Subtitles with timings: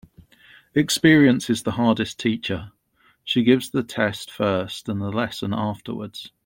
[0.73, 2.71] Experience is the hardest teacher.
[3.23, 6.31] She gives the test first and the lesson afterwards.